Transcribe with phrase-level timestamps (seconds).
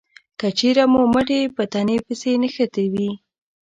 [0.39, 3.09] که چېرې مو مټې په تنې پسې نښتې وي